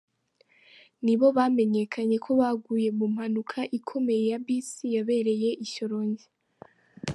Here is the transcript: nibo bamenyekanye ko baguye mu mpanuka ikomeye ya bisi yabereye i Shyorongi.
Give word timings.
nibo 1.03 1.27
bamenyekanye 1.37 2.17
ko 2.25 2.31
baguye 2.39 2.89
mu 2.97 3.05
mpanuka 3.13 3.59
ikomeye 3.77 4.23
ya 4.31 4.39
bisi 4.45 4.85
yabereye 4.95 5.49
i 5.65 5.65
Shyorongi. 5.71 6.27